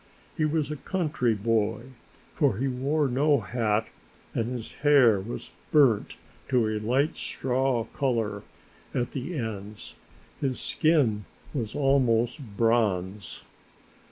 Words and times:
He 0.35 0.45
was 0.45 0.71
a 0.71 0.77
country 0.77 1.35
boy, 1.35 1.91
for 2.33 2.57
he 2.57 2.67
wore 2.67 3.07
no 3.07 3.41
hat 3.41 3.85
and 4.33 4.51
his 4.51 4.71
hair 4.81 5.19
was 5.19 5.51
burnt 5.71 6.17
to 6.49 6.67
a 6.67 6.79
light 6.79 7.15
straw 7.15 7.83
color 7.93 8.41
at 8.95 9.11
the 9.11 9.37
ends, 9.37 9.93
his 10.39 10.59
skin 10.59 11.25
was 11.53 11.75
almost 11.75 12.39
bronze. 12.57 13.43